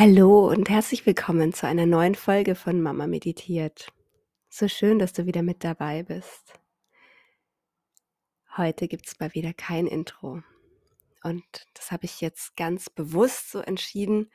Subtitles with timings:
[0.00, 3.92] Hallo und herzlich willkommen zu einer neuen Folge von Mama meditiert.
[4.48, 6.52] So schön, dass du wieder mit dabei bist.
[8.56, 10.40] Heute gibt es mal wieder kein Intro.
[11.24, 14.30] Und das habe ich jetzt ganz bewusst so entschieden,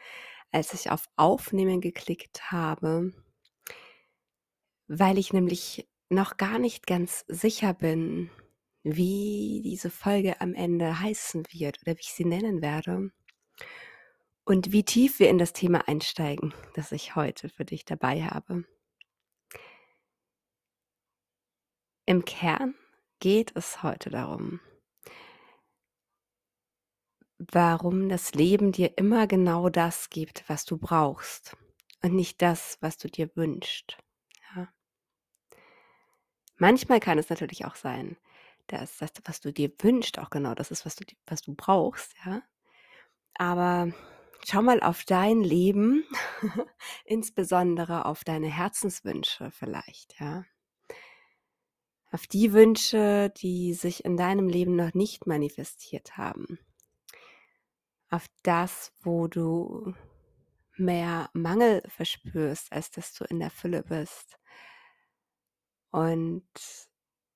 [0.51, 3.13] als ich auf Aufnehmen geklickt habe,
[4.89, 8.29] weil ich nämlich noch gar nicht ganz sicher bin,
[8.83, 13.13] wie diese Folge am Ende heißen wird oder wie ich sie nennen werde.
[14.45, 18.65] Und wie tief wir in das Thema einsteigen, das ich heute für dich dabei habe.
[22.05, 22.75] Im Kern
[23.19, 24.59] geht es heute darum,
[27.37, 31.55] warum das Leben dir immer genau das gibt, was du brauchst
[32.01, 33.97] und nicht das, was du dir wünschst.
[34.53, 34.67] Ja.
[36.57, 38.17] Manchmal kann es natürlich auch sein,
[38.67, 42.13] dass das, was du dir wünschst, auch genau das ist, was du, was du brauchst.
[42.25, 42.43] Ja.
[43.35, 43.93] Aber
[44.45, 46.03] schau mal auf dein Leben,
[47.05, 50.45] insbesondere auf deine Herzenswünsche vielleicht, ja.
[52.11, 56.59] Auf die Wünsche, die sich in deinem Leben noch nicht manifestiert haben.
[58.09, 59.95] Auf das, wo du
[60.77, 64.37] mehr Mangel verspürst, als dass du in der Fülle bist.
[65.91, 66.43] Und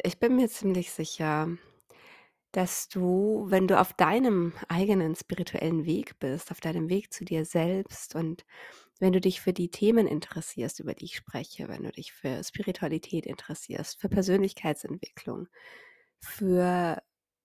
[0.03, 1.49] ich bin mir ziemlich sicher,
[2.51, 7.45] dass du, wenn du auf deinem eigenen spirituellen Weg bist, auf deinem Weg zu dir
[7.45, 8.45] selbst und
[8.99, 12.43] wenn du dich für die Themen interessierst, über die ich spreche, wenn du dich für
[12.43, 15.47] Spiritualität interessierst, für Persönlichkeitsentwicklung,
[16.19, 17.01] für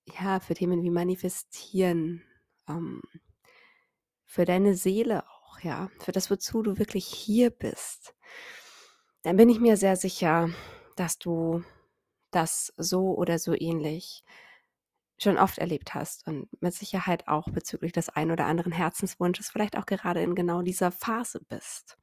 [0.07, 2.23] ja, für Themen wie Manifestieren,
[2.69, 3.03] ähm,
[4.25, 8.15] für deine Seele auch, ja, für das, wozu du wirklich hier bist,
[9.23, 10.51] dann bin ich mir sehr sicher,
[10.97, 11.63] dass du
[12.31, 14.25] das so oder so ähnlich
[15.23, 19.77] schon oft erlebt hast und mit Sicherheit auch bezüglich des ein oder anderen Herzenswunsches vielleicht
[19.77, 21.97] auch gerade in genau dieser Phase bist.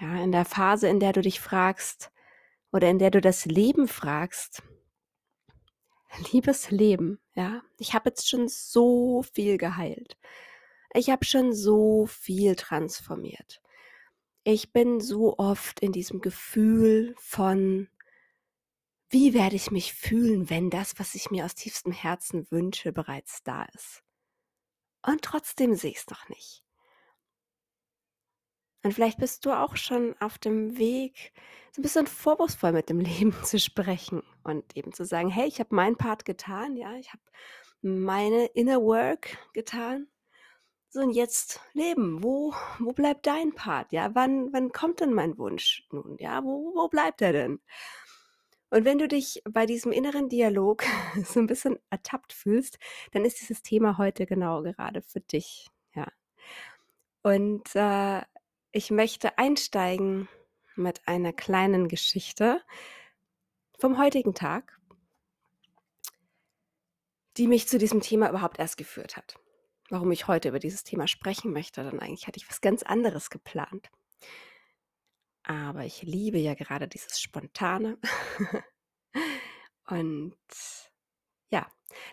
[0.00, 2.10] Ja, in der Phase, in der du dich fragst
[2.72, 4.62] oder in der du das Leben fragst,
[6.32, 10.18] liebes Leben, ja, ich habe jetzt schon so viel geheilt.
[10.94, 13.62] Ich habe schon so viel transformiert.
[14.44, 17.88] Ich bin so oft in diesem Gefühl von
[19.12, 23.42] wie werde ich mich fühlen, wenn das, was ich mir aus tiefstem Herzen wünsche, bereits
[23.42, 24.02] da ist?
[25.02, 26.64] Und trotzdem sehe ich es noch nicht.
[28.82, 31.32] Und vielleicht bist du auch schon auf dem Weg,
[31.72, 35.60] so ein bisschen vorwurfsvoll mit dem Leben zu sprechen und eben zu sagen, hey, ich
[35.60, 37.22] habe meinen Part getan, ja, ich habe
[37.82, 40.08] meine Inner Work getan.
[40.88, 42.22] So, und jetzt leben.
[42.22, 43.92] Wo, wo bleibt dein Part?
[43.92, 46.16] Ja, wann, wann kommt denn mein Wunsch nun?
[46.18, 47.60] Ja, wo, wo bleibt er denn?
[48.72, 50.84] Und wenn du dich bei diesem inneren Dialog
[51.24, 52.78] so ein bisschen ertappt fühlst,
[53.12, 56.08] dann ist dieses Thema heute genau gerade für dich, ja.
[57.22, 58.22] Und, äh,
[58.72, 60.28] ich möchte einsteigen
[60.74, 62.62] mit einer kleinen Geschichte
[63.78, 64.80] vom heutigen Tag
[67.36, 69.36] die mich zu diesem Thema überhaupt erst geführt hat.
[69.88, 73.30] Warum ich heute über dieses Thema sprechen möchte, denn eigentlich hatte ich was ganz anderes
[73.30, 73.90] geplant.
[75.44, 77.98] Aber ich liebe ja gerade dieses Spontane.
[79.88, 80.36] Und
[81.50, 81.66] ja,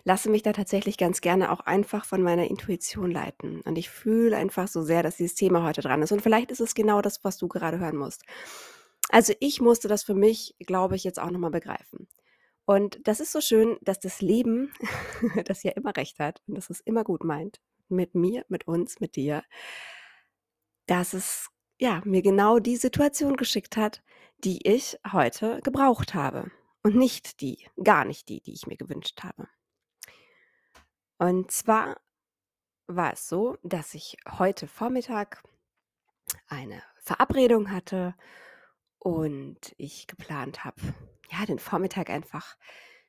[0.04, 3.60] lasse mich da tatsächlich ganz gerne auch einfach von meiner Intuition leiten.
[3.62, 6.12] Und ich fühle einfach so sehr, dass dieses Thema heute dran ist.
[6.12, 8.24] Und vielleicht ist es genau das, was du gerade hören musst.
[9.10, 12.08] Also ich musste das für mich, glaube ich, jetzt auch nochmal begreifen.
[12.64, 14.72] Und das ist so schön, dass das Leben,
[15.46, 19.00] das ja immer recht hat und das es immer gut meint, mit mir, mit uns,
[19.00, 19.42] mit dir,
[20.86, 21.48] dass es
[21.80, 24.02] ja, mir genau die Situation geschickt hat,
[24.44, 26.50] die ich heute gebraucht habe
[26.82, 29.48] und nicht die, gar nicht die, die ich mir gewünscht habe.
[31.16, 31.98] Und zwar
[32.86, 35.42] war es so, dass ich heute Vormittag
[36.48, 38.14] eine Verabredung hatte
[38.98, 40.80] und ich geplant habe,
[41.30, 42.58] ja, den Vormittag einfach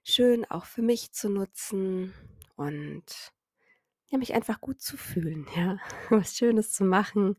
[0.03, 2.13] schön auch für mich zu nutzen
[2.55, 3.33] und
[4.07, 5.77] ja, mich einfach gut zu fühlen, ja,
[6.09, 7.35] was Schönes zu machen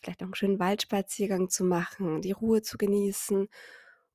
[0.00, 3.48] vielleicht auch einen schönen Waldspaziergang zu machen, die Ruhe zu genießen,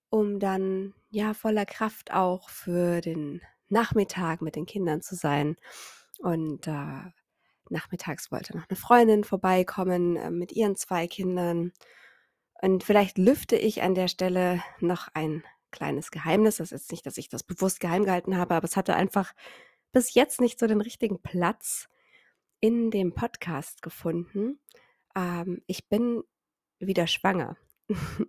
[0.09, 5.57] um dann ja voller Kraft auch für den Nachmittag mit den Kindern zu sein.
[6.19, 7.11] Und äh,
[7.69, 11.73] nachmittags wollte noch eine Freundin vorbeikommen äh, mit ihren zwei Kindern.
[12.61, 16.57] Und vielleicht lüfte ich an der Stelle noch ein kleines Geheimnis.
[16.57, 19.33] Das ist jetzt nicht, dass ich das bewusst geheim gehalten habe, aber es hatte einfach
[19.91, 21.87] bis jetzt nicht so den richtigen Platz
[22.59, 24.59] in dem Podcast gefunden.
[25.17, 26.23] Ähm, ich bin
[26.79, 27.57] wieder schwanger.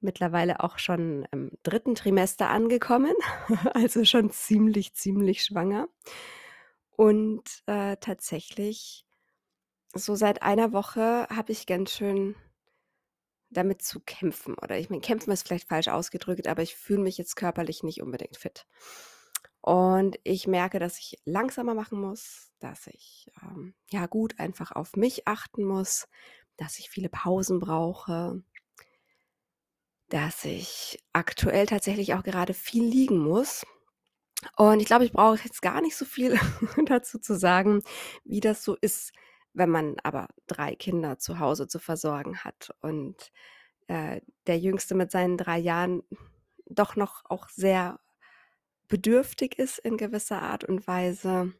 [0.00, 3.14] Mittlerweile auch schon im dritten Trimester angekommen,
[3.74, 5.88] also schon ziemlich, ziemlich schwanger.
[6.90, 9.06] Und äh, tatsächlich
[9.94, 12.34] so seit einer Woche habe ich ganz schön
[13.48, 14.54] damit zu kämpfen.
[14.54, 18.02] Oder ich meine, kämpfen ist vielleicht falsch ausgedrückt, aber ich fühle mich jetzt körperlich nicht
[18.02, 18.66] unbedingt fit.
[19.66, 24.94] Und ich merke, dass ich langsamer machen muss, dass ich ähm, ja gut einfach auf
[24.94, 26.06] mich achten muss,
[26.56, 28.44] dass ich viele Pausen brauche,
[30.08, 33.66] dass ich aktuell tatsächlich auch gerade viel liegen muss.
[34.56, 36.38] Und ich glaube, ich brauche jetzt gar nicht so viel
[36.86, 37.82] dazu zu sagen,
[38.22, 39.10] wie das so ist,
[39.52, 43.32] wenn man aber drei Kinder zu Hause zu versorgen hat und
[43.88, 46.04] äh, der Jüngste mit seinen drei Jahren
[46.66, 47.98] doch noch auch sehr
[48.88, 51.52] bedürftig ist in gewisser Art und Weise.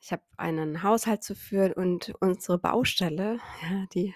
[0.00, 4.14] Ich habe einen Haushalt zu führen und unsere Baustelle, ja, die,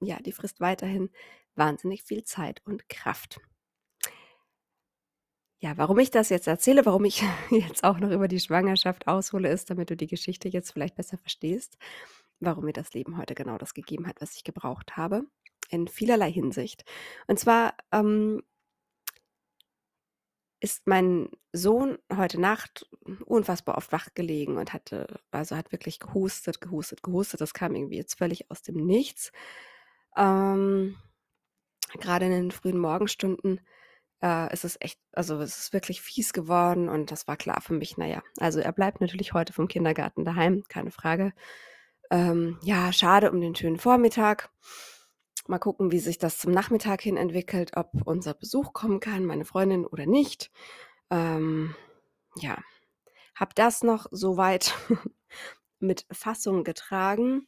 [0.00, 1.10] ja, die frisst weiterhin
[1.54, 3.40] wahnsinnig viel Zeit und Kraft.
[5.60, 9.48] Ja, warum ich das jetzt erzähle, warum ich jetzt auch noch über die Schwangerschaft aushole,
[9.48, 11.78] ist, damit du die Geschichte jetzt vielleicht besser verstehst,
[12.38, 15.24] warum mir das Leben heute genau das gegeben hat, was ich gebraucht habe,
[15.68, 16.84] in vielerlei Hinsicht.
[17.26, 18.42] Und zwar ähm,
[20.60, 22.88] ist mein Sohn heute Nacht
[23.24, 27.40] unfassbar oft wach gelegen und hatte, also hat wirklich gehustet, gehustet, gehustet.
[27.40, 29.32] Das kam irgendwie jetzt völlig aus dem Nichts.
[30.16, 30.96] Ähm,
[32.00, 33.60] Gerade in den frühen Morgenstunden
[34.22, 37.74] äh, ist es echt, also es ist wirklich fies geworden und das war klar für
[37.74, 37.96] mich.
[37.96, 41.32] Naja, also er bleibt natürlich heute vom Kindergarten daheim, keine Frage.
[42.10, 44.50] Ähm, ja, schade um den schönen Vormittag.
[45.48, 49.46] Mal gucken, wie sich das zum Nachmittag hin entwickelt, ob unser Besuch kommen kann, meine
[49.46, 50.50] Freundin oder nicht.
[51.10, 51.74] Ähm,
[52.36, 52.58] ja,
[53.34, 54.74] habe das noch soweit
[55.80, 57.46] mit Fassung getragen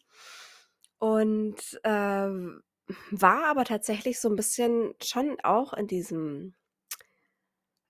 [0.98, 2.30] und äh,
[3.10, 6.54] war aber tatsächlich so ein bisschen schon auch in diesem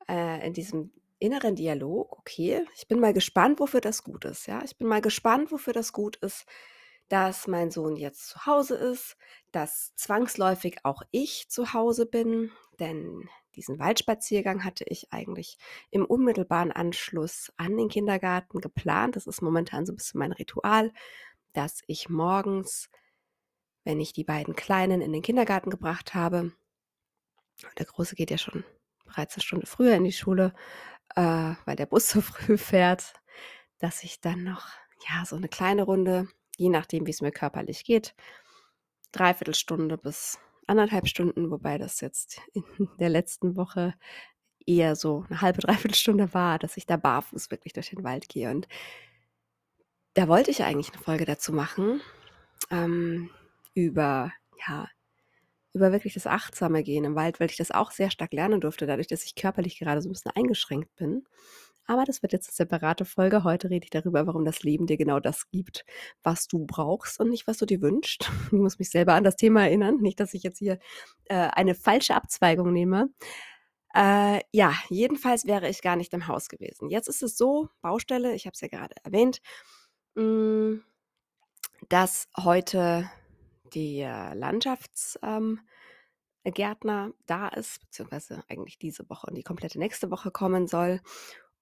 [0.09, 4.61] äh, in diesem inneren Dialog, okay, ich bin mal gespannt, wofür das gut ist, ja?
[4.65, 6.47] Ich bin mal gespannt, wofür das gut ist,
[7.11, 9.17] dass mein Sohn jetzt zu Hause ist,
[9.51, 15.59] dass zwangsläufig auch ich zu Hause bin, denn diesen Waldspaziergang hatte ich eigentlich
[15.91, 19.17] im unmittelbaren Anschluss an den Kindergarten geplant.
[19.17, 20.93] Das ist momentan so ein bisschen mein Ritual,
[21.53, 22.89] dass ich morgens,
[23.83, 26.53] wenn ich die beiden Kleinen in den Kindergarten gebracht habe,
[27.77, 28.63] der Große geht ja schon
[29.05, 30.55] bereits eine Stunde früher in die Schule,
[31.17, 33.15] äh, weil der Bus so früh fährt,
[33.79, 34.69] dass ich dann noch,
[35.09, 36.29] ja, so eine kleine Runde,
[36.61, 38.15] je nachdem, wie es mir körperlich geht,
[39.13, 42.63] dreiviertel Stunde bis anderthalb Stunden, wobei das jetzt in
[43.01, 43.95] der letzten Woche
[44.67, 48.29] eher so eine halbe, dreiviertel Stunde war, dass ich da barfuß wirklich durch den Wald
[48.29, 48.51] gehe.
[48.51, 48.69] Und
[50.15, 52.03] da wollte ich eigentlich eine Folge dazu machen,
[52.71, 53.31] ähm,
[53.73, 54.31] über,
[54.67, 54.87] ja,
[55.73, 58.87] über wirklich das achtsame Gehen im Wald, weil ich das auch sehr stark lernen durfte,
[58.87, 61.25] dadurch, dass ich körperlich gerade so ein bisschen eingeschränkt bin.
[61.91, 63.43] Aber das wird jetzt eine separate Folge.
[63.43, 65.85] Heute rede ich darüber, warum das Leben dir genau das gibt,
[66.23, 68.31] was du brauchst und nicht, was du dir wünschst.
[68.47, 69.97] Ich muss mich selber an das Thema erinnern.
[69.97, 70.79] Nicht, dass ich jetzt hier
[71.25, 73.09] äh, eine falsche Abzweigung nehme.
[73.93, 76.91] Äh, ja, jedenfalls wäre ich gar nicht im Haus gewesen.
[76.91, 79.41] Jetzt ist es so, Baustelle, ich habe es ja gerade erwähnt,
[80.15, 80.85] mh, mm,
[81.89, 83.11] dass heute
[83.75, 85.65] der Landschaftsgärtner
[86.45, 91.01] ähm, da ist, beziehungsweise eigentlich diese Woche und die komplette nächste Woche kommen soll.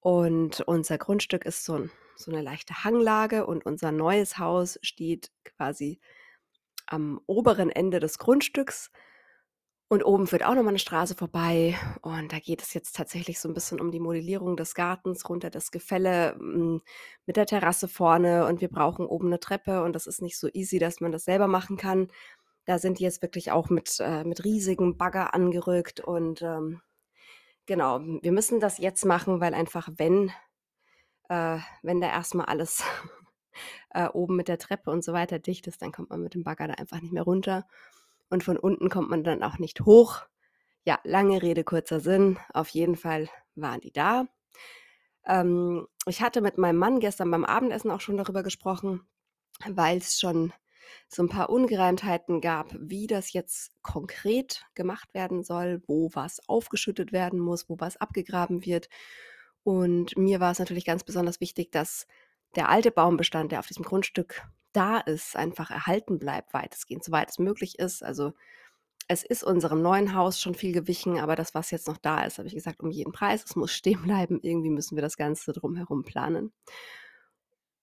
[0.01, 6.01] Und unser Grundstück ist so, so eine leichte Hanglage und unser neues Haus steht quasi
[6.87, 8.91] am oberen Ende des Grundstücks.
[9.91, 11.75] Und oben führt auch nochmal eine Straße vorbei.
[12.03, 15.49] Und da geht es jetzt tatsächlich so ein bisschen um die Modellierung des Gartens, runter
[15.49, 16.83] das Gefälle hm,
[17.25, 18.47] mit der Terrasse vorne.
[18.47, 19.83] Und wir brauchen oben eine Treppe.
[19.83, 22.09] Und das ist nicht so easy, dass man das selber machen kann.
[22.67, 26.01] Da sind die jetzt wirklich auch mit, äh, mit riesigen Bagger angerückt.
[26.01, 26.83] Und ähm,
[27.69, 30.33] genau, wir müssen das jetzt machen, weil einfach, wenn,
[31.29, 32.83] äh, wenn da erstmal alles
[33.91, 36.43] äh, oben mit der Treppe und so weiter dicht ist, dann kommt man mit dem
[36.43, 37.69] Bagger da einfach nicht mehr runter
[38.31, 40.23] und von unten kommt man dann auch nicht hoch.
[40.85, 42.39] Ja, lange Rede, kurzer Sinn.
[42.55, 44.25] Auf jeden Fall waren die da.
[45.27, 49.07] Ähm, ich hatte mit meinem Mann gestern beim Abendessen auch schon darüber gesprochen,
[49.67, 50.53] weil es schon
[51.09, 57.13] so ein paar Ungereimtheiten gab, wie das jetzt konkret gemacht werden soll, wo was aufgeschüttet
[57.13, 58.89] werden muss, wo was abgegraben wird.
[59.63, 62.07] Und mir war es natürlich ganz besonders wichtig, dass
[62.57, 64.43] der alte Baumbestand, der auf diesem Grundstück
[64.73, 68.03] da ist, einfach erhalten bleibt, weitestgehend, soweit es möglich ist.
[68.03, 68.33] Also
[69.09, 72.39] es ist unserem neuen Haus schon viel gewichen, aber das, was jetzt noch da ist,
[72.39, 74.39] habe ich gesagt, um jeden Preis, es muss stehen bleiben.
[74.43, 76.53] Irgendwie müssen wir das Ganze drumherum planen.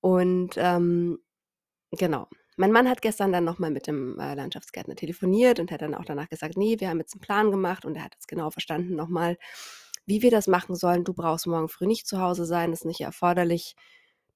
[0.02, 1.20] Und ähm,
[1.92, 2.28] genau.
[2.58, 6.06] Mein Mann hat gestern dann nochmal mit dem äh, Landschaftsgärtner telefoniert und hat dann auch
[6.06, 8.96] danach gesagt, nee, wir haben jetzt einen Plan gemacht und er hat jetzt genau verstanden
[8.96, 9.38] nochmal,
[10.06, 11.04] wie wir das machen sollen.
[11.04, 13.76] Du brauchst morgen früh nicht zu Hause sein, ist nicht erforderlich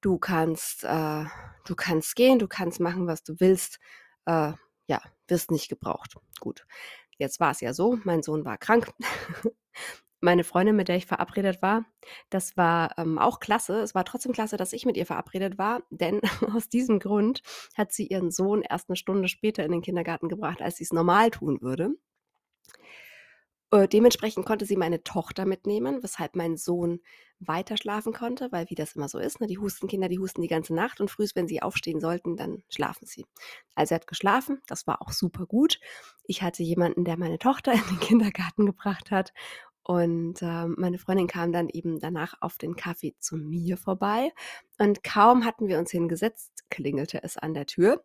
[0.00, 1.24] du kannst äh,
[1.64, 3.78] du kannst gehen, du kannst machen, was du willst.
[4.26, 4.52] Äh,
[4.86, 6.16] ja, wirst nicht gebraucht.
[6.40, 6.66] Gut.
[7.18, 8.92] Jetzt war es ja so, mein Sohn war krank.
[10.22, 11.84] Meine Freundin, mit der ich verabredet war,
[12.28, 13.80] das war, ähm, auch klasse.
[13.80, 16.20] Es war trotzdem klasse, dass ich mit ihr verabredet war, denn
[16.54, 17.42] aus diesem Grund
[17.76, 21.30] hat sie ihren Sohn erst 'ne Stunde später in den Kindergarten gebracht, als sie's normal
[21.30, 21.94] tun würde.
[23.72, 27.00] Äh, dementsprechend konnte sie meine Tochter mitnehmen, weshalb mein Sohn
[27.38, 30.48] weiter schlafen konnte, weil wie das immer so ist, ne, die Hustenkinder, die husten die
[30.48, 33.24] ganze Nacht und frühs, wenn sie aufstehen sollten, dann schlafen sie.
[33.76, 35.78] Also, er hat geschlafen, das war auch super gut.
[36.24, 39.32] Ich hatte jemanden, der meine Tochter in den Kindergarten gebracht hat
[39.84, 44.32] und, ähm, meine Freundin kam dann eben danach auf den Kaffee zu mir vorbei
[44.78, 48.04] und kaum hatten wir uns hingesetzt, klingelte es an der Tür.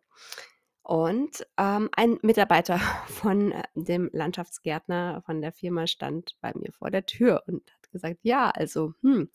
[0.82, 2.78] Und, ähm, ein Mitarbeiter
[3.08, 7.90] von, äh, dem Landschaftsgärtner von der Firma stand bei mir vor der Tür und hat
[7.90, 9.28] gesagt: „Ja, also, hm,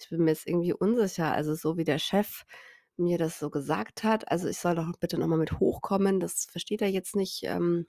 [0.00, 2.44] ich bin mir jetzt irgendwie unsicher, also, so wie der Chef
[2.96, 6.18] mir das so gesagt hat, also, ich soll doch bitte noch mal mit hochkommen.
[6.20, 7.86] Das versteht er jetzt nicht, ähm,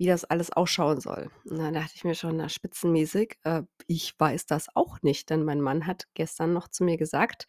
[0.00, 4.14] wie das alles ausschauen soll.“ Und dann dachte ich mir schon, na, spitzenmäßig, äh, ich
[4.18, 7.48] weiß das auch nicht, denn mein Mann hat gestern noch zu mir gesagt: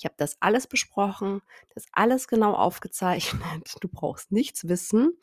[0.00, 1.42] „Ich habe das alles besprochen,
[1.74, 3.76] das alles genau aufgezeichnet.
[3.82, 5.18] Du brauchst nichts wissen.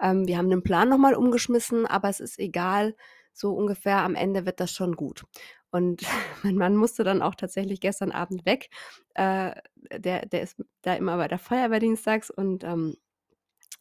[0.00, 2.94] Ähm, wir haben den Plan noch mal umgeschmissen, aber es ist egal,
[3.32, 5.24] so ungefähr am Ende wird das schon gut.“
[5.70, 6.02] Und
[6.44, 8.70] mein Mann musste dann auch tatsächlich gestern Abend weg.
[9.14, 9.52] Äh,
[9.96, 12.96] der der ist da immer bei der Feuerwehr dienstags und, ähm,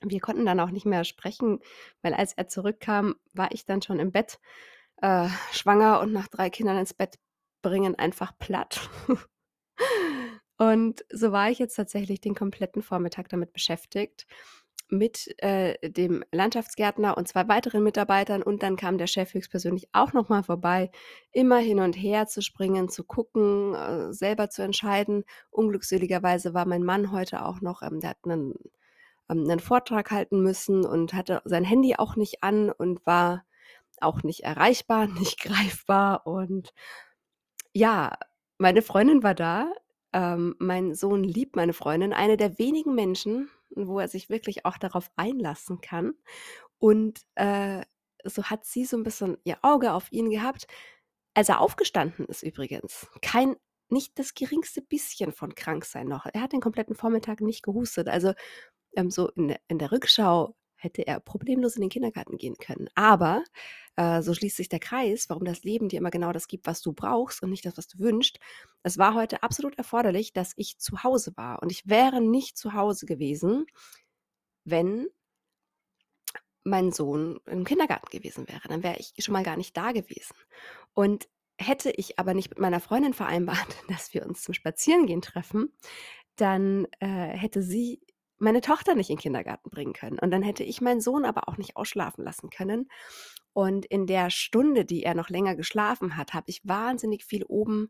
[0.03, 1.59] wir konnten dann auch nicht mehr sprechen,
[2.01, 4.39] weil als er zurückkam, war ich dann schon im Bett,
[5.01, 7.15] äh, schwanger und nach 3 Kindern ins Bett
[7.63, 8.89] bringen einfach platt.
[10.57, 14.25] Und so war ich jetzt tatsächlich den kompletten Vormittag damit beschäftigt,
[14.89, 20.13] mit, äh, dem Landschaftsgärtner und 2 weiteren Mitarbeitern und dann kam der Chef höchstpersönlich auch
[20.13, 20.91] noch mal vorbei,
[21.33, 25.25] immer hin und her zu springen, zu gucken, äh, selber zu entscheiden.
[25.51, 28.53] Unglückseligerweise war mein Mann heute auch noch ähm, der hat 'nen
[29.29, 33.45] ähm, 'nen Vortrag halten müssen und hatte sein Handy auch nicht an und war
[34.01, 36.73] auch nicht erreichbar, nicht greifbar und
[37.73, 38.17] ja,
[38.57, 39.71] meine Freundin war da.
[40.13, 44.77] Ähm, mein Sohn liebt meine Freundin, eine der wenigen Menschen, wo er sich wirklich auch
[44.77, 46.13] darauf einlassen kann.
[46.79, 47.81] Und, äh,
[48.25, 50.67] so hat sie so 'n bisschen ihr Auge auf ihn gehabt,
[51.35, 53.07] als er aufgestanden ist übrigens.
[53.21, 53.55] Kein
[53.89, 56.25] nicht das geringste bisschen von Kranksein noch.
[56.33, 58.09] Er hat den kompletten Vormittag nicht gehustet.
[58.09, 58.33] Also,
[58.97, 62.87] ähm, so in der in der Rückschau hätte er problemlos in den Kindergarten gehen können.
[62.95, 63.43] Aber,
[63.95, 66.81] äh, so schließt sich der Kreis, warum das Leben dir immer genau das gibt, was
[66.81, 68.39] du brauchst und nicht das, was du wünschst.
[68.83, 72.73] Es war heute absolut erforderlich, dass ich zu Hause war und ich wäre nicht zu
[72.73, 73.65] Hause gewesen,
[74.65, 75.07] wenn
[76.63, 78.67] mein Sohn im Kindergarten gewesen wäre.
[78.67, 80.35] Dann wäre ich schon mal gar nicht da gewesen.
[80.93, 81.27] Und
[81.57, 85.73] hätte ich aber nicht mit meiner Freundin vereinbart, dass wir uns zum Spazierengehen treffen,
[86.35, 88.01] dann, äh, hätte sie
[88.39, 90.19] meine Tochter nicht in 'n Kindergarten bringen können.
[90.19, 92.89] Und dann hätte ich meinen Sohn aber auch nicht ausschlafen lassen können.
[93.53, 97.89] Und in der Stunde, die er noch länger geschlafen hat, habe ich wahnsinnig viel oben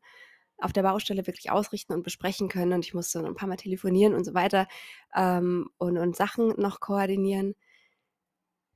[0.60, 4.16] auf der Baustelle wirklich ausrichten und besprechen können und ich musste noch 'n paarmal telefonieren
[4.16, 4.68] und so weiter,
[5.16, 7.56] ähm, und und Sachen noch koordinieren.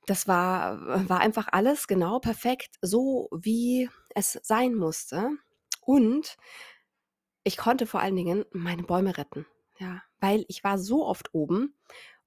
[0.08, 5.30] Das war war einfach alles genau perfekt, so wie es sein musste.
[5.82, 6.38] Und
[7.46, 9.46] ich konnte vor allen Dingen meine Bäume retten,
[9.80, 11.76] ja, weil ich war so oft oben,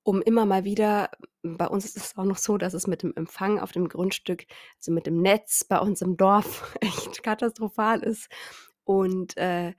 [0.03, 1.11] um immer mal wieder
[1.43, 4.47] bei uns ist es auch noch so, dass es mit dem Empfang auf dem Grundstück
[4.79, 8.29] also, mit dem Netz bei uns im Dorf echt katastrophal ist
[8.85, 9.75] und, äh,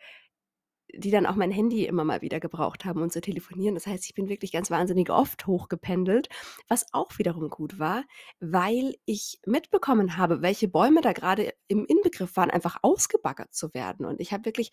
[0.98, 3.75] die dann auch mein Handy immer mal wieder gebraucht haben, um zu telefonieren.
[3.75, 6.29] Das heißt, ich bin wirklich ganz wahnsinnig oft hochgependelt,
[6.67, 8.03] was auch wiederum gut war,
[8.39, 14.05] weil ich mitbekommen habe, welche Bäume da grade im Inbegriff waren, einfach ausgebaggert zu werden.
[14.05, 14.72] Und ich habe wirklich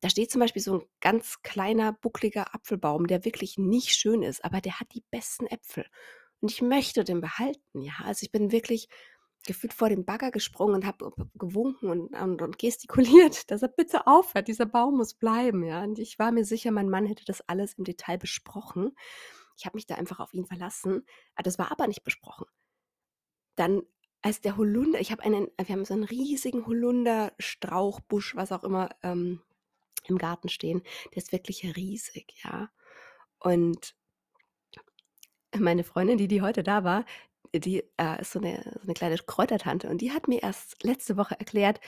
[0.00, 4.44] da steht zum Beispiel so 'n ganz kleiner, buckliger Apfelbaum, der wirklich nicht schön ist,
[4.44, 5.86] aber der hat die besten Äpfel.
[6.40, 7.92] Und ich möchte den behalten, ja?
[8.04, 8.88] Also, ich bin wirklich
[9.46, 14.06] gefühlt vor den Bagger gesprungen und habe gewunken und und und gestikuliert, dass er bitte
[14.06, 14.48] aufhört.
[14.48, 15.82] Dieser Baum muss bleiben, ja?
[15.84, 18.92] Und ich war mir sicher, mein Mann hätte das alles im Detail besprochen.
[19.58, 21.04] Ich habe mich da einfach auf ihn verlassen.
[21.36, 22.46] Ah, das war aber nicht besprochen.
[23.58, 23.82] Dann,
[24.22, 28.64] als der Holunder ich habe einen wir haben so 'n riesigen Holunderstrauch, Busch, was auch
[28.64, 29.40] immer, ähm,
[30.10, 30.82] im Garten stehen.
[31.12, 32.70] Der ist wirklich riesig, ja?
[33.40, 33.94] Und
[35.58, 37.04] meine Freundin, die die heute da war,
[37.54, 41.16] die, äh, ist so 'ne so 'ne kleine Kräutertante und die hat mir erst letzte
[41.16, 41.80] Woche erklärt,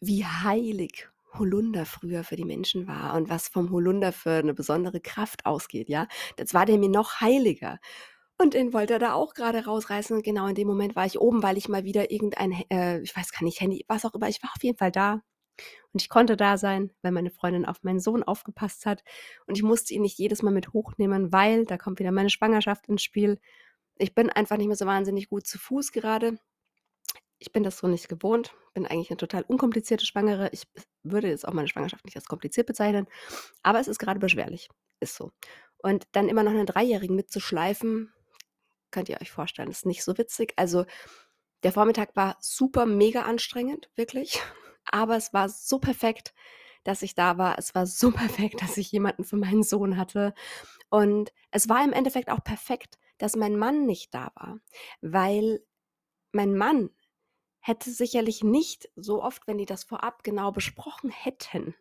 [0.00, 5.00] wie heilig Holunder früher für die Menschen war und was vom Holunder für 'ne besondere
[5.00, 6.08] Kraft ausgeht, ja?
[6.38, 7.78] Jetzt war der mir noch heiliger.
[8.38, 11.20] Und den wollte er da auch grade rausreißen und genau in dem Moment war ich
[11.20, 14.28] oben, weil ich mal wieder irgendein äh, ich weiß gar nicht, Handy was auch immer
[14.28, 15.22] ich war auf jeden Fall da
[15.92, 19.04] Und ich konnte da sein, weil meine Freundin auf meinen Sohn aufgepasst hat.
[19.46, 22.88] Und ich musste ihn nicht jedes Mal mit hochnehmen, weil da kommt wieder meine Schwangerschaft
[22.88, 23.38] ins Spiel.
[23.98, 26.38] Ich bin einfach nicht mehr so wahnsinnig gut zu Fuß gerade.
[27.38, 28.54] Ich bin das so nicht gewohnt.
[28.72, 30.48] Bin eigentlich eine total unkomplizierte Schwangere.
[30.52, 30.62] Ich
[31.02, 33.06] würde jetzt auch meine Schwangerschaft nicht als kompliziert bezeichnen,
[33.62, 34.68] aber es ist gerade beschwerlich.
[35.00, 35.32] Ist so.
[35.78, 38.12] Und dann immer noch einen Dreijährigen mitzuschleifen,
[38.92, 40.52] könnt ihr euch vorstellen, ist nicht so witzig.
[40.56, 40.86] Also
[41.64, 44.40] der Vormittag war super mega anstrengend, wirklich.
[44.90, 46.34] Aber es war so perfekt,
[46.84, 47.58] dass ich da war.
[47.58, 50.34] Es war so perfekt, dass ich jemanden für meinen Sohn hatte.
[50.90, 54.58] Und es war im Endeffekt auch perfekt, dass mein Mann nicht da war,
[55.00, 55.60] weil
[56.32, 56.90] mein Mann
[57.62, 61.74] hätte sicherlich nicht so oft, wenn die das vorab genau besprochen hätten,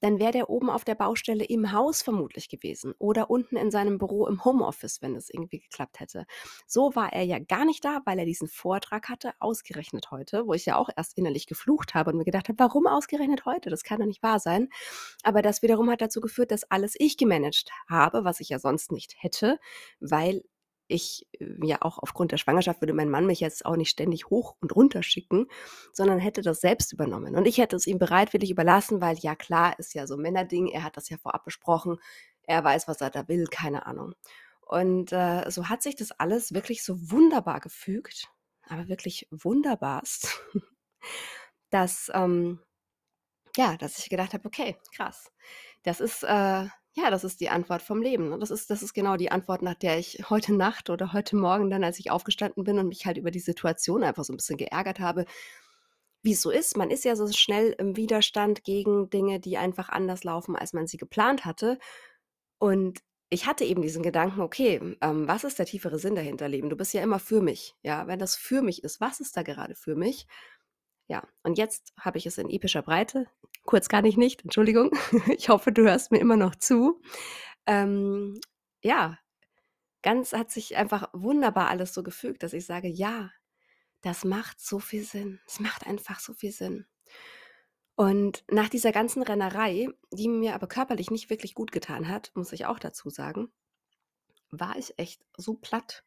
[0.00, 3.98] dann wäre der oben auf der Baustelle im Haus vermutlich gewesen oder unten in seinem
[3.98, 6.26] Büro im Homeoffice, wenn es irgendwie geklappt hätte.
[6.66, 10.54] So war er ja gar nicht da, weil er diesen Vortrag hatte, ausgerechnet heute, wo
[10.54, 13.70] ich ja auch erst innerlich geflucht habe und mir gedacht habe, warum ausgerechnet heute?
[13.70, 14.68] Das kann doch nicht wahr sein.
[15.22, 18.90] Aber das wiederum hat dazu geführt, dass alles ich gemanagt habe, was ich ja sonst
[18.90, 19.60] nicht hätte,
[20.00, 20.42] weil
[20.88, 24.30] ich äh, ja auch aufgrund der Schwangerschaft würde mein Mann mich jetzt auch nicht ständig
[24.30, 25.46] hoch und runter schicken,
[25.92, 27.36] sondern hätte das selbst übernommen.
[27.36, 30.82] Und ich hätte es ihm bereitwillig überlassen, weil ja klar, ist ja so Männerding, er
[30.82, 31.98] hat das ja vorab besprochen,
[32.42, 34.14] er weiß, was er da will, keine Ahnung.
[34.62, 38.28] Und äh, so hat sich das alles wirklich so wunderbar gefügt,
[38.66, 40.42] aber wirklich wunderbarst,
[41.70, 42.60] dass, ähm,
[43.56, 45.32] ja, dass ich gedacht habe, okay, krass.
[45.84, 46.66] Das ist äh,
[47.00, 48.30] ja, das ist die Antwort vom Leben.
[48.30, 48.38] Ne?
[48.38, 51.70] Das ist, das ist genau die Antwort, nach der ich heute Nacht oder heute Morgen
[51.70, 54.56] dann, als ich aufgestanden bin und mich halt über die Situation einfach so ein bisschen
[54.56, 55.24] geärgert habe,
[56.22, 56.76] wie es so ist.
[56.76, 60.86] Man ist ja so schnell im Widerstand gegen Dinge, die einfach anders laufen, als man
[60.86, 61.78] sie geplant hatte.
[62.58, 63.00] Und
[63.30, 66.70] ich hatte eben diesen Gedanken, okay, ähm, was ist der tiefere Sinn dahinter, Leben?
[66.70, 67.76] Du bist ja immer für mich.
[67.82, 70.26] Ja, wenn das für mich ist, was ist da gerade für mich?
[71.08, 73.26] Ja, und jetzt habe ich es in epischer Breite.
[73.68, 74.92] Kurz kann ich nicht, Entschuldigung.
[75.36, 77.02] Ich hoffe, du hörst mir immer noch zu.
[77.66, 78.40] Ähm,
[78.80, 79.18] ja,
[80.00, 83.30] ganz hat sich einfach wunderbar alles so gefügt, dass ich sage, ja,
[84.00, 85.38] das macht so viel Sinn.
[85.46, 86.86] Es macht einfach so viel Sinn.
[87.94, 92.54] Und nach dieser ganzen Rennerei, die mir aber körperlich nicht wirklich gut getan hat, muss
[92.54, 93.52] ich auch dazu sagen,
[94.50, 96.04] war ich echt so platt.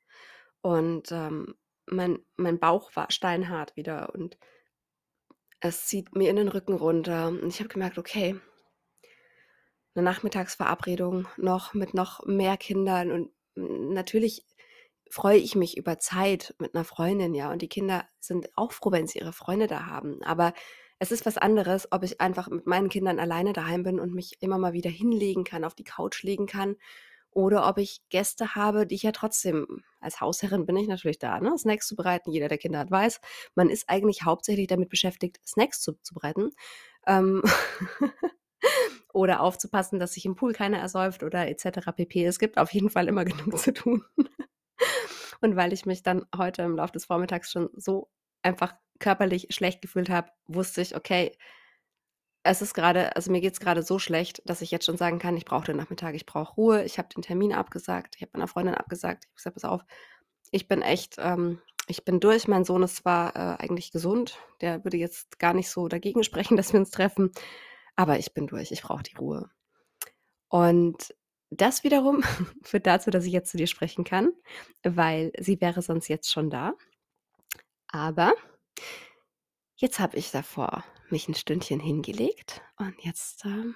[0.62, 1.54] Und ähm,
[1.86, 4.40] mein, mein Bauch war steinhart wieder und
[5.62, 7.28] es zieht mir in den Rücken runter.
[7.28, 8.36] Und ich habe gemerkt, okay,
[9.96, 13.12] eine Nachmittagsverabredung noch mit noch mehr Kindern.
[13.12, 14.46] Und natürlich
[15.10, 17.52] freue ich mich über Zeit mit einer Freundin, ja.
[17.52, 20.22] Und die Kinder sind auch froh, wenn sie ihre Freunde da haben.
[20.24, 20.54] Aber
[21.00, 24.38] es ist was anderes, ob ich einfach mit meinen Kindern alleine daheim bin und mich
[24.42, 26.76] immer mal wieder hinlegen kann, auf die Couch legen kann
[27.32, 31.40] oder ob ich Gäste habe, die ich ja trotzdem als Hausherrin bin ich natürlich da,
[31.40, 32.32] ne, Snacks zu bereiten.
[32.32, 33.22] Jeder, der Kinder hat, weiß,
[33.56, 36.52] man ist eigentlich hauptsächlich damit beschäftigt, Snacks zuzubereiten.
[37.08, 37.42] Ähm,
[39.14, 41.92] oder aufzupassen, dass sich im Pool keiner ersäuft oder etc.
[41.96, 42.26] pp.
[42.26, 44.04] Es gibt auf jeden Fall immer genug zu tun.
[45.42, 48.10] Und weil ich mich dann heute im Laufe des Vormittags schon so
[48.44, 51.36] einfach körperlich schlecht gefühlt habe, wusste ich, okay,
[52.44, 55.20] es ist gerade, also mir geht es gerade so schlecht, dass ich jetzt schon sagen
[55.20, 56.84] kann, ich brauche den Nachmittag, ich brauche Ruhe.
[56.84, 59.26] Ich habe den Termin abgesagt, ich habe meiner Freundin abgesagt.
[59.26, 59.82] Ich habe gesagt: „Pass auf,
[60.52, 62.48] ich bin echt ähm, ich bin durch.
[62.48, 66.58] Mein Sohn ist zwar, äh, eigentlich gesund, der würde jetzt gar nicht so dagegen sprechen,
[66.58, 67.32] dass wir uns treffen,
[67.96, 68.72] aber ich bin durch.
[68.72, 69.50] Ich brauche die Ruhe.“
[70.50, 71.16] Und
[71.50, 72.24] das wiederum
[72.64, 74.32] führt dazu, dass ich jetzt zu dir sprechen kann,
[74.84, 76.74] weil sie wäre sonst jetzt schon da.
[77.90, 78.34] Aber
[79.76, 83.76] jetzt habe ich davor mich ein Stündchen hingelegt und jetzt, ähm,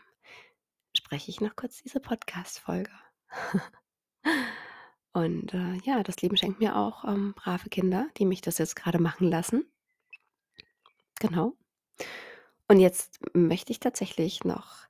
[0.97, 2.91] spreche ich noch kurz diese Podcast-Folge.
[5.13, 8.75] Und, äh, ja, das Leben schenkt mir auch, ähm, brave Kinder, die mich das jetzt
[8.75, 9.65] gerade machen lassen.
[11.21, 11.53] Genau.
[12.67, 14.87] Und jetzt möchte ich tatsächlich noch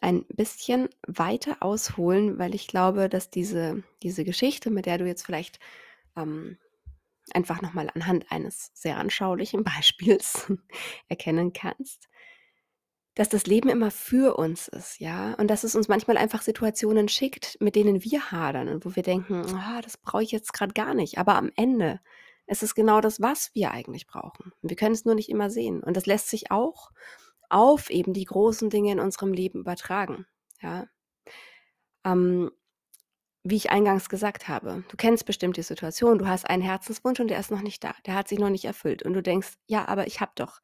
[0.00, 5.26] ein bisschen weiter ausholen, weil ich glaube, dass diese diese Geschichte, mit der du jetzt
[5.26, 5.58] vielleicht,
[6.14, 6.58] ähm
[7.32, 10.52] einfach nochmal anhand eines sehr anschaulichen Beispiels
[11.08, 12.08] erkennen kannst,
[13.14, 17.08] dass das Leben immer für uns ist, ja, und dass es uns manchmal einfach Situationen
[17.08, 20.74] schickt, mit denen wir hadern und wo wir denken, ah, das brauche ich jetzt gerade
[20.74, 22.00] gar nicht, aber am Ende
[22.46, 24.52] ist es genau das, was wir eigentlich brauchen.
[24.62, 26.90] Wir können es nur nicht immer sehen und das lässt sich auch
[27.48, 30.26] auf eben die großen Dinge in unserem Leben übertragen,
[30.60, 30.86] ja.
[32.04, 32.50] Ähm,
[33.50, 37.28] wie ich eingangs gesagt habe, du kennst bestimmt die Situation, du hast einen Herzenswunsch und
[37.28, 39.86] der ist noch nicht da, der hat sich noch nicht erfüllt und du denkst, ja,
[39.88, 40.60] aber ich habe doch,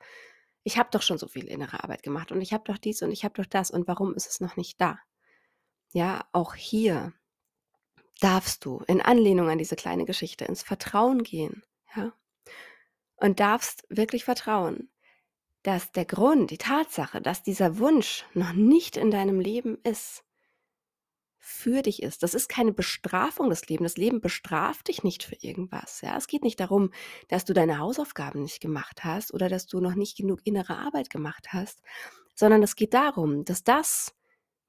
[0.64, 3.12] ich habe doch schon so viel innere Arbeit gemacht und ich habe doch dies und
[3.12, 4.98] ich habe doch das und warum ist es noch nicht da?
[5.92, 7.12] Ja, auch hier
[8.20, 11.62] darfst du in Anlehnung an diese kleine Geschichte ins Vertrauen gehen,
[11.94, 12.12] ja,
[13.16, 14.90] und darfst wirklich vertrauen,
[15.62, 20.24] dass der Grund, die Tatsache, dass dieser Wunsch noch nicht in deinem Leben ist,
[21.44, 22.22] für dich ist.
[22.22, 23.94] Das ist keine Bestrafung des Lebens.
[23.94, 26.00] Das Leben bestraft dich nicht für irgendwas.
[26.00, 26.16] Ja?
[26.16, 26.92] Es geht nicht darum,
[27.26, 31.10] dass du deine Hausaufgaben nicht gemacht hast oder dass du noch nicht genug innere Arbeit
[31.10, 31.82] gemacht hast,
[32.36, 34.14] sondern es geht darum, dass das,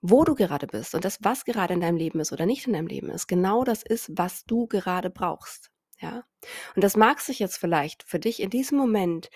[0.02, 2.74] wo du gerade bist und das, was gerade in deinem Leben ist oder nicht in
[2.74, 5.70] deinem Leben ist, genau das ist, was du gerade brauchst.
[6.00, 6.24] Ja?
[6.76, 9.30] Und das mag sich jetzt vielleicht für dich in diesem Moment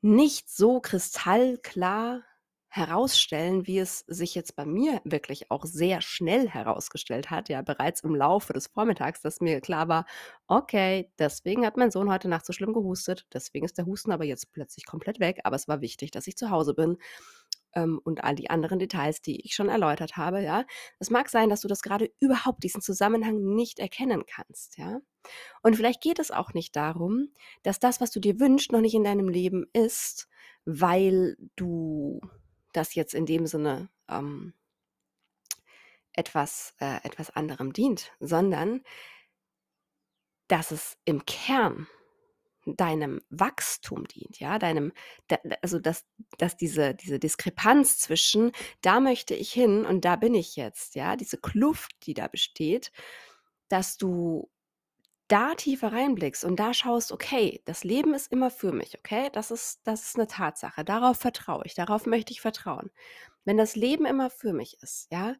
[0.00, 2.22] nicht so kristallklar
[2.70, 8.02] herausstellen, wie es sich jetzt bei mir wirklich auch sehr schnell herausgestellt hat, ja bereits
[8.02, 10.06] im Laufe des Vormittags, dass mir klar war,
[10.46, 14.24] okay, deswegen hat mein Sohn heute Nacht so schlimm gehustet, deswegen ist der Husten aber
[14.24, 16.96] jetzt plötzlich komplett weg, aber es war wichtig, dass ich zu Hause bin
[17.74, 20.64] ähm, und all die anderen Details, die ich schon erläutert habe, ja.
[21.00, 25.00] Es mag sein, dass du das gerade überhaupt diesen Zusammenhang nicht erkennen kannst, ja.
[25.62, 27.30] Und vielleicht geht es auch nicht darum,
[27.62, 30.28] dass das, was du dir wünschst, noch nicht in deinem Leben ist,
[30.64, 32.20] weil du
[32.72, 34.54] das jetzt in dem Sinne ähm,
[36.12, 38.82] etwas, äh, etwas anderem dient, sondern
[40.48, 41.86] dass es im Kern
[42.66, 44.92] deinem Wachstum dient, ja, deinem,
[45.62, 46.04] also dass,
[46.38, 48.52] dass diese, diese Diskrepanz zwischen
[48.82, 52.92] da möchte ich hin und da bin ich jetzt, ja, diese Kluft, die da besteht,
[53.68, 54.50] dass du
[55.30, 59.30] da tiefer reinblickst und da schaust, okay, das Leben ist immer für mich, okay?
[59.32, 60.84] Das ist, das ist eine Tatsache.
[60.84, 62.90] Darauf vertraue ich, darauf möchte ich vertrauen.
[63.44, 65.34] Wenn das Leben immer für mich ist, ja,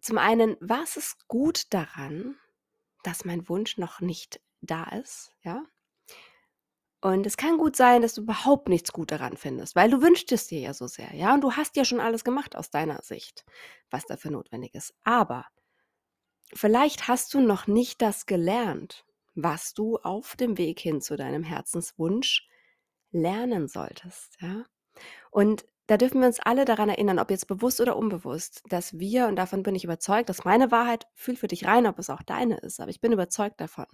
[0.00, 2.36] zum einen, was ist gut daran,
[3.04, 5.64] dass mein Wunsch noch nicht da ist, ja?
[7.00, 10.32] Und es kann gut sein, dass du überhaupt nichts gut daran findest, weil du wünschst
[10.32, 11.34] es dir ja so sehr, ja?
[11.34, 13.44] Und du hast ja schon alles gemacht aus deiner Sicht,
[13.90, 14.94] was dafür notwendig ist.
[15.04, 15.46] Aber
[16.54, 21.42] Vielleicht hast du noch nicht das gelernt, was du auf dem Weg hin zu deinem
[21.42, 22.46] Herzenswunsch
[23.10, 24.64] lernen solltest, ja?
[25.30, 29.26] Und da dürfen wir uns alle daran erinnern, ob jetzt bewusst oder unbewusst, dass wir,
[29.26, 32.22] und davon bin ich überzeugt, dass meine Wahrheit, fühl für dich rein, ob es auch
[32.22, 33.86] deine ist, aber ich bin überzeugt davon,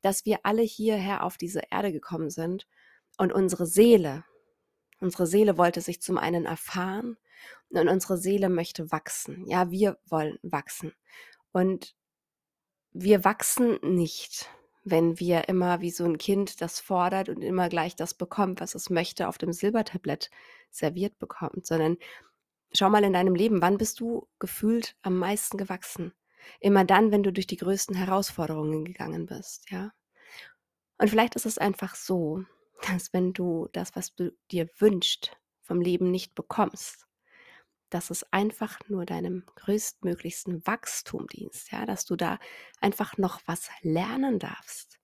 [0.00, 2.66] dass wir alle hierher auf diese Erde gekommen sind
[3.18, 4.24] und unsere Seele,
[5.00, 7.18] unsere Seele wollte sich zum einen erfahren
[7.68, 9.46] und unsere Seele möchte wachsen.
[9.46, 10.94] Ja, wir wollen wachsen.
[11.56, 11.96] Und
[12.92, 14.50] wir wachsen nicht,
[14.84, 18.74] wenn wir immer wie so ein Kind das fordert und immer gleich das bekommt, was
[18.74, 20.30] es möchte, auf dem Silbertablett
[20.70, 21.96] serviert bekommt, sondern
[22.74, 26.12] schau mal in deinem Leben, wann bist du gefühlt am meisten gewachsen?
[26.60, 29.92] Immer dann, wenn du durch die größten Herausforderungen gegangen bist, ja?
[30.98, 32.44] Und vielleicht ist es einfach so,
[32.86, 37.06] dass wenn du das, was du dir wünschst, vom Leben nicht bekommst,
[37.90, 42.38] dass es einfach nur deinem größtmöglichsten Wachstum dienst, ja, dass du da
[42.80, 44.98] einfach noch was lernen darfst.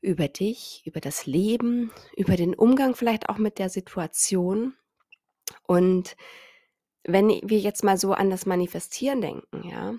[0.00, 4.76] Über dich, über das Leben, über den Umgang vielleicht auch mit der Situation.
[5.66, 6.16] Und
[7.04, 9.94] wenn wir jetzt mal so an das Manifestieren denken, ja,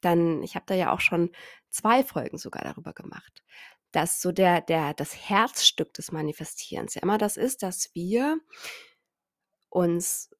[0.00, 1.30] dann, ich habe da ja auch schon
[1.70, 3.42] zwei Folgen sogar darüber gemacht,
[3.92, 8.38] dass so der, der, das Herzstück des Manifestierens ja immer das ist, dass wir
[9.68, 10.30] uns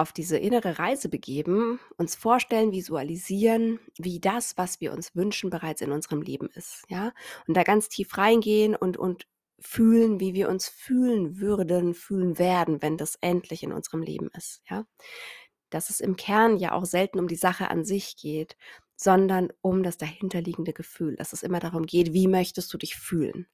[0.00, 5.82] auf diese innere Reise begeben, uns vorstellen, visualisieren, wie das, was wir uns wünschen, bereits
[5.82, 7.12] in unserem Leben ist, ja?
[7.46, 9.26] Und da ganz tief reingehen und und
[9.60, 14.62] fühlen, wie wir uns fühlen würden, fühlen werden, wenn das endlich in unserem Leben ist,
[14.70, 14.84] ja?
[15.70, 18.56] Dass es im Kern ja auch selten um die Sache an sich geht,
[18.96, 23.46] sondern um das dahinterliegende Gefühl, dass es immer darum geht, wie möchtest du dich fühlen?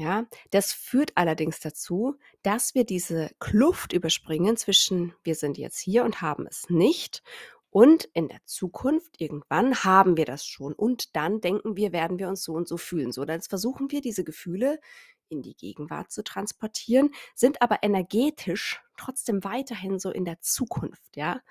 [0.00, 6.04] Ja, das führt allerdings dazu, dass wir diese Kluft überspringen zwischen wir sind jetzt hier
[6.04, 7.22] und haben es nicht
[7.68, 12.30] und in der Zukunft irgendwann haben wir das schon und dann denken wir, werden wir
[12.30, 13.12] uns so und so fühlen.
[13.12, 14.80] So, dann versuchen wir diese Gefühle
[15.28, 21.42] in die Gegenwart zu transportieren, sind aber energetisch trotzdem weiterhin so in der Zukunft, ja.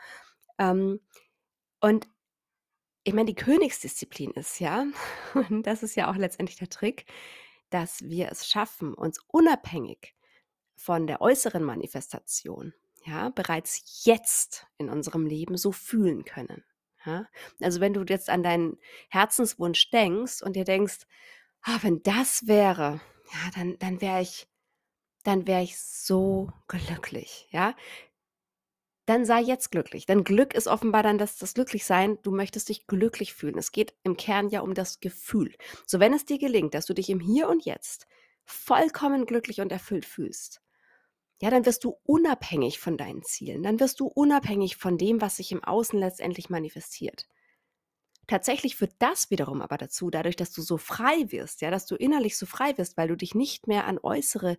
[0.58, 1.02] Ähm,
[1.82, 2.08] und
[3.04, 4.88] ich meine, die Königsdisziplin ist ja,
[5.36, 7.06] und das ist ja auch letztendlich der Trick,
[7.70, 10.16] dass wir es schaffen, uns unabhängig
[10.76, 12.74] von der äußeren Manifestation,
[13.06, 16.64] ja, bereits jetzt in unserem Leben so fühlen können.
[17.06, 17.28] Ja?
[17.62, 18.78] Also wenn du jetzt an deinen
[19.10, 21.06] Herzenswunsch denkst und dir denkst,
[21.62, 23.02] ah, wenn das wäre,
[23.32, 24.48] ja, dann, dann wäre ich,
[25.24, 27.76] dann ich so glücklich, ja
[29.10, 30.06] dann sei jetzt glücklich.
[30.06, 32.19] Denn Glück ist offenbar dann das, das Glücklichsein.
[32.22, 33.58] Du möchtest dich glücklich fühlen.
[33.58, 35.56] Es geht im Kern ja um das Gefühl.
[35.88, 38.06] So, wenn es dir gelingt, dass du dich im Hier und Jetzt
[38.45, 40.62] vollkommen glücklich und erfüllt fühlst,
[41.41, 43.63] ja, dann wirst du unabhängig von deinen Zielen.
[43.63, 47.28] Dann wirst du unabhängig von dem, was sich im Außen letztendlich manifestiert.
[48.28, 51.95] Tatsächlich führt das wiederum aber dazu, dadurch, dass du so frei wirst, ja, dass du
[51.95, 54.58] innerlich so frei wirst, weil du dich nicht mehr an äußere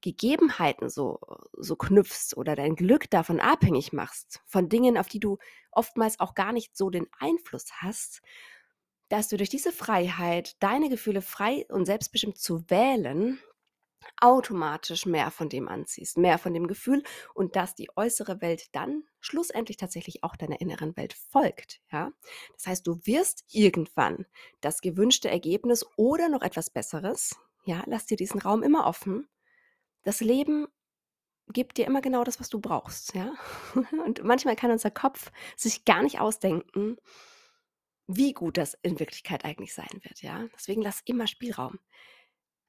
[0.00, 1.18] Gegebenheiten so
[1.52, 5.38] so knüpfst oder dein Glück davon abhängig machst, von Dingen, auf die du
[5.72, 8.22] oftmals auch gar nicht so den Einfluss hast,
[9.08, 13.40] dass du durch diese Freiheit, deine Gefühle frei und selbstbestimmt zu wählen,
[14.20, 17.02] automatisch mehr von dem anziehst, mehr von dem Gefühl
[17.34, 22.12] und dass die äußere Welt dann schlussendlich tatsächlich auch deiner inneren Welt folgt, ja?
[22.54, 24.26] Das heißt, du wirst irgendwann
[24.60, 29.28] das gewünschte Ergebnis oder noch etwas Besseres, ja, lass dir diesen Raum immer offen.
[30.02, 30.66] Das Leben
[31.52, 33.34] gibt dir immer genau das, was du brauchst, ja?
[34.06, 36.98] Und manchmal kann unser Kopf sich gar nicht ausdenken,
[38.06, 40.46] wie gut das in Wirklichkeit eigentlich sein wird, ja?
[40.54, 41.78] Deswegen lass immer Spielraum.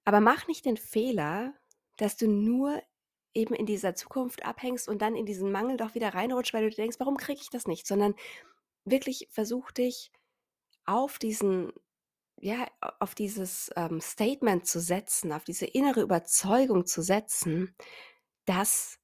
[0.05, 1.53] Aber mach nicht den Fehler,
[1.97, 2.81] dass du nur
[3.33, 6.69] eben in dieser Zukunft abhängst und dann in diesen Mangel doch wieder reinrutscht, weil du
[6.69, 8.15] dir denkst: „Warum kriege ich das nicht?“ Sondern
[8.85, 10.11] wirklich versuch dich
[10.85, 11.73] auf diesen
[12.41, 12.67] ja,
[12.99, 17.75] auf dieses, ähm, Statement zu setzen, auf diese innere Überzeugung zu setzen,
[18.45, 18.99] dass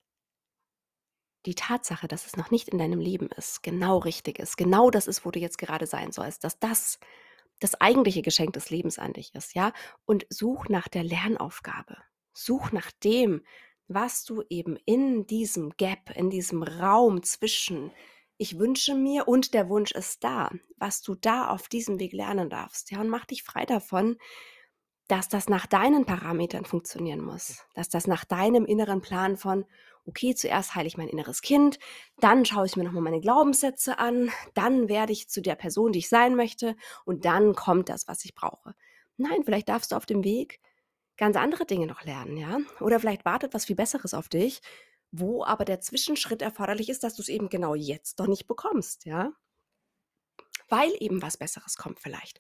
[1.46, 5.08] die Tatsache, dass es noch nicht in deinem Leben ist, genau richtig ist, genau das
[5.08, 7.00] ist, wo du jetzt gerade sein sollst, dass das
[7.60, 9.72] das eigentliche Geschenk des Lebens an dich ist, ja?
[10.06, 11.98] Und such nach der Lernaufgabe.
[12.34, 13.46] Such nach dem,
[13.88, 17.92] was du eben in diesem Gap, in diesem Raum zwischen
[18.38, 22.50] ich wünsche mir und der Wunsch ist da, was du da auf diesem Weg lernen
[22.50, 23.00] darfst, ja?
[23.00, 24.18] Und mach dich frei davon,
[25.08, 29.66] dass das nach deinen Parametern funktionieren muss, dass das nach deinem inneren Plan von
[30.06, 31.80] okay, zuerst heile ich mein inneres Kind,
[32.20, 36.00] dann schaue ich mir nochmal meine Glaubenssätze an, dann werde ich zu der Person, die
[36.00, 38.76] ich sein möchte und dann kommt das, was ich brauche.
[39.18, 40.60] Nein, vielleicht darfst du auf dem Weg
[41.18, 42.60] ganz andere Dinge noch lernen, ja?
[42.82, 44.62] Oder vielleicht wartet was viel Besseres auf dich,
[45.20, 49.06] wo aber der Zwischenschritt erforderlich ist, dass du es eben genau jetzt doch nicht bekommst,
[49.06, 49.32] ja?
[50.70, 52.40] Weil eben was Besseres kommt vielleicht.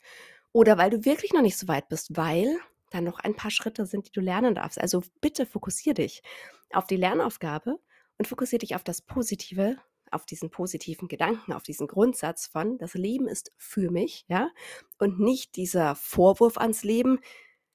[0.51, 2.59] Oder weil du wirklich noch nicht so weit bist, weil
[2.91, 4.79] da noch ein paar Schritte sind, die du lernen darfst.
[4.79, 6.23] Also bitte fokussier dich
[6.71, 7.79] auf die Lernaufgabe
[8.17, 9.77] und fokussier dich auf das Positive,
[10.11, 14.49] auf diesen positiven Gedanken, auf diesen Grundsatz von das Leben ist für mich, ja,
[14.97, 17.19] und nicht dieser Vorwurf ans Leben,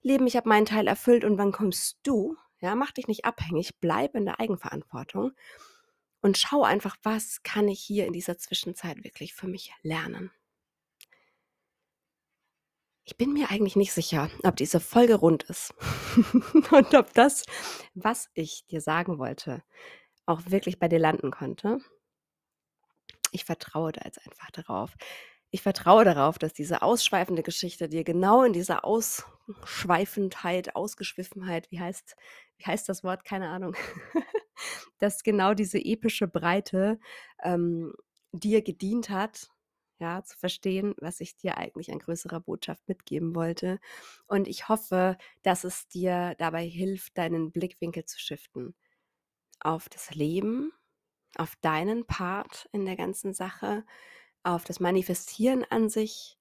[0.03, 2.37] Leben, ich habe meinen Teil erfüllt und wann kommst du?
[2.61, 5.33] Ja, mach dich nicht abhängig, bleib in der Eigenverantwortung
[6.21, 10.31] und schau einfach, was kann ich hier in dieser Zwischenzeit wirklich für mich lernen.
[13.05, 15.75] Ich bin mir eigentlich nicht sicher, ob diese Folge rund ist
[16.71, 17.45] und ob das,
[17.95, 19.65] was ich dir sagen wollte,
[20.27, 21.79] auch wirklich bei dir landen konnte.
[23.33, 24.95] Ich vertraue da jetzt einfach darauf.
[25.51, 32.17] Ich vertraue darauf, dass diese ausschweifende Geschichte dir genau in dieser Ausschweifendheit, Ausgeschwiffenheit, wie heißt,
[32.59, 33.25] wie heißt das Wort?
[33.25, 33.75] Keine Ahnung,
[34.99, 37.01] dass genau diese epische Breite
[37.43, 37.93] ähm,
[38.33, 39.51] dir gedient hat
[40.01, 43.79] ja, zu verstehen, was ich dir eigentlich an größerer Botschaft mitgeben wollte.
[44.27, 48.75] Und ich hoffe, dass es dir dabei hilft, deinen Blickwinkel zu shiften
[49.61, 50.73] auf das Leben,
[51.37, 53.85] auf deinen Part in der ganzen Sache,
[54.43, 56.39] auf das Manifestieren an sich,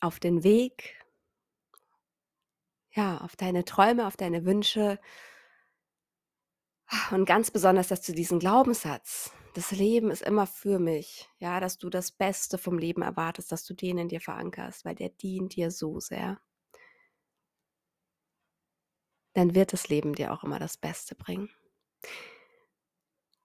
[0.00, 1.04] auf den Weg,
[2.90, 5.00] ja, auf deine Träume, auf deine Wünsche
[7.10, 11.28] und ganz besonders, dass du diesen Glaubenssatz das Leben ist immer für mich.
[11.38, 14.96] Ja, dass du das Beste vom Leben erwartest, dass du den in dir verankerst, weil
[14.96, 16.40] der dient dir so sehr.
[19.32, 21.50] Dann wird das Leben dir auch immer das Beste bringen.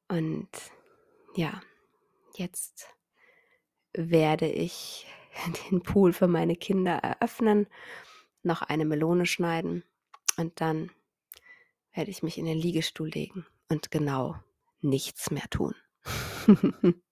[0.07, 0.49] Und
[1.35, 1.61] ja,
[2.35, 2.87] jetzt
[3.93, 5.07] werde ich
[5.71, 7.67] den Pool für meine Kinder eröffnen,
[8.43, 9.83] noch eine Melone schneiden
[10.37, 10.91] und dann
[11.93, 14.35] werde ich mich in den Liegestuhl legen und genau
[14.81, 15.75] nichts mehr tun.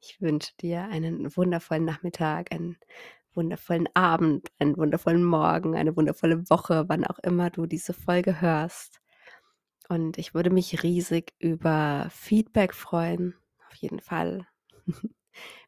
[0.00, 2.76] Ich wünsche dir einen wundervollen Nachmittag, einen
[3.34, 9.00] wundervollen Abend, einen wundervollen Morgen, eine wundervolle Woche, wann auch immer du diese Folge hörst.
[9.88, 13.34] Und ich würde mich riesig über Feedback freuen,
[13.66, 14.46] auf jeden Fall.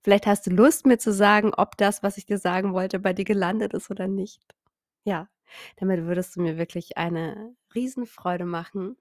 [0.02, 3.12] Vielleicht hast du Lust, mir zu sagen, ob das, was ich dir sagen wollte, bei
[3.12, 4.54] dir gelandet ist oder nicht.
[5.04, 5.28] Ja,
[5.76, 8.96] damit würdest du mir wirklich eine Riesenfreude machen.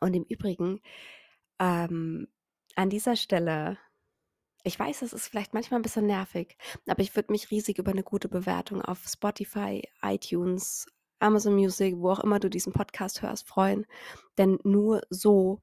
[0.00, 0.80] Und im Übrigen,
[1.58, 2.28] ähm,
[2.76, 3.78] an dieser Stelle,
[4.62, 7.90] ich weiß, das ist vielleicht manchmal ein bisschen nervig, aber ich würde mich riesig über
[7.90, 10.86] eine gute Bewertung auf Spotify, iTunes,
[11.20, 13.86] Amazon Music, wo auch immer du diesen Podcast hörst, freuen.
[14.36, 15.60] Denn nur so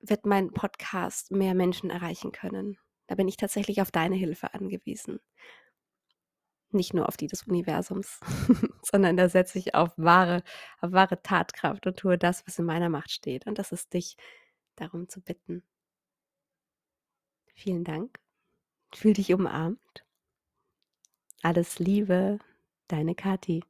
[0.00, 2.78] wird mein Podcast mehr Menschen erreichen können.
[3.06, 5.20] Da bin ich tatsächlich auf deine Hilfe angewiesen.
[6.70, 8.20] Nicht nur auf die des Universums,
[8.82, 10.42] sondern da setze ich auf wahre,
[10.80, 13.46] auf wahre Tatkraft und tue das, was in meiner Macht steht.
[13.46, 14.16] Und das ist dich
[14.74, 15.62] darum zu bitten.
[17.54, 18.18] Vielen Dank.
[18.94, 20.04] Fühl dich umarmt.
[21.42, 22.38] Alles Liebe,
[22.88, 23.62] deine Kathi.